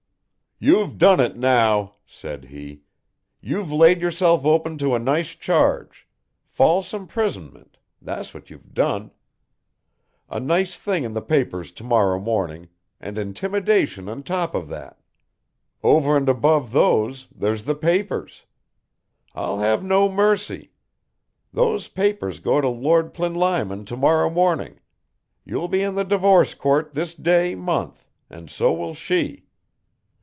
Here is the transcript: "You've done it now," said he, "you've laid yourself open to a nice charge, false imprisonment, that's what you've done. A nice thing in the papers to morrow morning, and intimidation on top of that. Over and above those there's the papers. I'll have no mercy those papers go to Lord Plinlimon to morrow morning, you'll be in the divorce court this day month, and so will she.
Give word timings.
"You've 0.63 0.99
done 0.99 1.19
it 1.19 1.35
now," 1.35 1.95
said 2.05 2.45
he, 2.45 2.83
"you've 3.41 3.71
laid 3.71 3.99
yourself 3.99 4.45
open 4.45 4.77
to 4.77 4.93
a 4.93 4.99
nice 4.99 5.29
charge, 5.33 6.07
false 6.45 6.93
imprisonment, 6.93 7.79
that's 7.99 8.31
what 8.31 8.51
you've 8.51 8.75
done. 8.75 9.09
A 10.29 10.39
nice 10.39 10.75
thing 10.77 11.03
in 11.03 11.13
the 11.13 11.21
papers 11.23 11.71
to 11.71 11.83
morrow 11.83 12.19
morning, 12.19 12.69
and 12.99 13.17
intimidation 13.17 14.07
on 14.07 14.21
top 14.21 14.53
of 14.53 14.67
that. 14.67 14.99
Over 15.81 16.15
and 16.15 16.29
above 16.29 16.69
those 16.71 17.27
there's 17.35 17.63
the 17.63 17.73
papers. 17.73 18.43
I'll 19.33 19.57
have 19.57 19.81
no 19.83 20.11
mercy 20.11 20.73
those 21.51 21.87
papers 21.87 22.37
go 22.39 22.61
to 22.61 22.69
Lord 22.69 23.15
Plinlimon 23.15 23.83
to 23.87 23.97
morrow 23.97 24.29
morning, 24.29 24.79
you'll 25.43 25.69
be 25.69 25.81
in 25.81 25.95
the 25.95 26.05
divorce 26.05 26.53
court 26.53 26.93
this 26.93 27.15
day 27.15 27.55
month, 27.55 28.11
and 28.29 28.47
so 28.51 28.71
will 28.71 28.93
she. 28.93 29.47